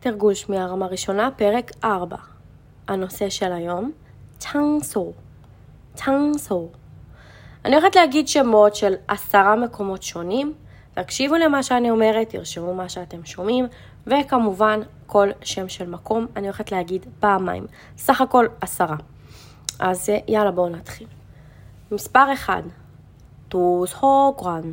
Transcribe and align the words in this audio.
תרגול 0.00 0.34
שמיעה 0.34 0.66
רמה 0.66 0.86
ראשונה, 0.86 1.30
פרק 1.36 1.70
4. 1.84 2.16
הנושא 2.88 3.28
של 3.28 3.52
היום, 3.52 3.92
צ'אנסו. 4.38 5.12
צ'אנסו. 5.94 6.68
אני 7.64 7.76
הולכת 7.76 7.96
להגיד 7.96 8.28
שמות 8.28 8.74
של 8.74 8.94
עשרה 9.08 9.56
מקומות 9.56 10.02
שונים, 10.02 10.54
תקשיבו 10.94 11.36
למה 11.36 11.62
שאני 11.62 11.90
אומרת, 11.90 12.28
תרשמו 12.28 12.74
מה 12.74 12.88
שאתם 12.88 13.24
שומעים, 13.24 13.66
וכמובן 14.06 14.80
כל 15.06 15.28
שם 15.42 15.68
של 15.68 15.90
מקום 15.90 16.26
אני 16.36 16.46
הולכת 16.46 16.72
להגיד 16.72 17.06
פעמיים. 17.20 17.66
סך 17.96 18.20
הכל 18.20 18.46
עשרה. 18.60 18.96
אז 19.78 20.08
יאללה 20.28 20.50
בואו 20.50 20.68
נתחיל. 20.68 21.06
מספר 21.92 22.32
1, 22.32 22.64
דו-סו-גואן. 23.48 24.72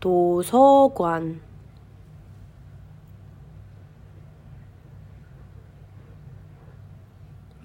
דו-סו-גואן. 0.00 1.32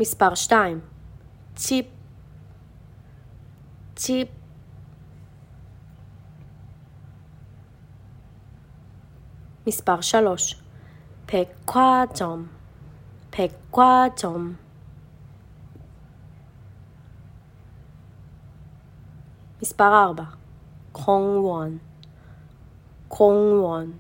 מספר 0.01 0.35
2, 0.35 0.81
צ'יפ, 1.55 1.87
צ'יפ. 3.97 4.29
מספר 9.67 10.01
3, 10.01 10.62
백화점, 11.27 12.47
백화점. 13.31 14.55
מספר 19.62 20.05
4, 20.05 20.25
공원, 20.93 21.79
공원. 23.09 23.93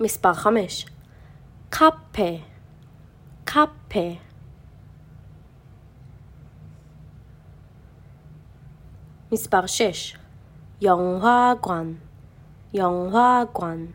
מספר 0.00 0.34
5, 0.34 0.86
카페, 1.82 2.44
카페. 3.44 4.18
מספר 9.32 9.66
6, 9.66 10.16
영화관, 10.82 11.98
영화관. 12.74 13.92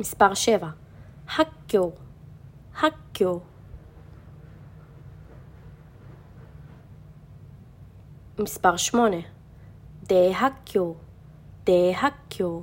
מספר 0.00 0.34
7, 0.34 0.74
학교, 1.26 1.94
학교. 2.72 3.40
מספר 8.38 8.76
8, 8.76 9.24
대학교, 10.08 10.96
대학교. 11.64 12.62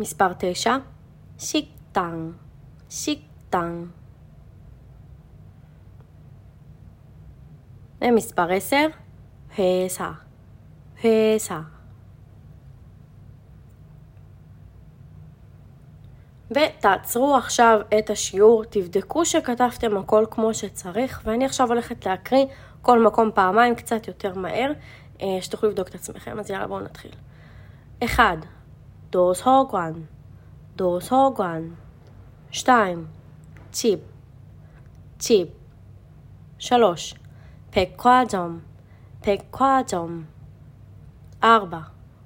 מספר 0.00 0.32
9, 0.38 0.76
식당, 1.38 2.32
식당. 2.88 3.86
ומספר 8.00 8.52
10, 8.52 8.86
회사, 9.58 10.12
회사. 11.04 11.60
ותעצרו 16.50 17.36
עכשיו 17.36 17.80
את 17.98 18.10
השיעור, 18.10 18.64
תבדקו 18.64 19.24
שכתבתם 19.24 19.96
הכל 19.96 20.24
כמו 20.30 20.54
שצריך, 20.54 21.22
ואני 21.24 21.44
עכשיו 21.44 21.68
הולכת 21.68 22.06
להקריא 22.06 22.44
כל 22.82 23.02
מקום 23.02 23.30
פעמיים, 23.34 23.74
קצת 23.74 24.08
יותר 24.08 24.34
מהר, 24.34 24.72
אה, 25.22 25.26
שתוכלו 25.40 25.68
לבדוק 25.68 25.88
את 25.88 25.94
עצמכם, 25.94 26.38
אז 26.38 26.50
יאללה 26.50 26.66
בואו 26.66 26.80
נתחיל. 26.80 27.10
1. 28.04 28.24
דו-סוגואן, 29.10 29.92
דו-סוגואן. 30.76 31.62
2. 32.50 33.06
집, 33.72 34.00
집. 35.18 35.48
3. 36.58 37.14
백화점, 37.70 38.60
백화점. 39.20 40.24
4. 41.42 41.80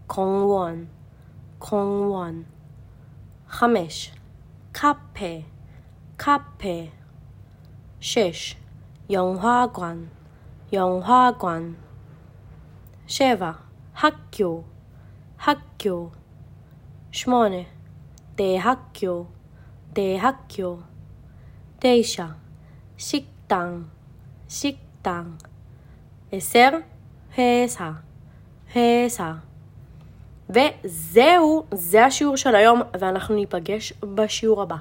공원, 0.06 0.86
공원. 1.58 2.44
5. 3.48 4.12
카페, 4.72 5.44
카페. 6.16 6.90
6. 8.00 8.56
영화관, 9.10 10.08
영화관. 10.72 11.76
7. 13.06 13.52
학교, 13.94 14.64
학교. 15.36 16.10
8. 17.12 17.66
대학교, 18.36 19.26
대학교. 19.94 20.78
9. 21.80 22.26
식당, 22.96 23.88
식당. 24.48 25.38
10. 26.32 26.82
회사, 27.38 27.92
회사. 28.74 29.34
וזהו, 30.50 31.64
זה 31.74 32.04
השיעור 32.04 32.36
של 32.36 32.54
היום, 32.54 32.80
ואנחנו 33.00 33.34
ניפגש 33.34 33.92
בשיעור 34.14 34.62
הבא. 34.62 34.76